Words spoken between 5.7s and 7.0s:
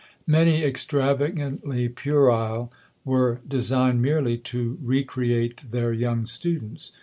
young students.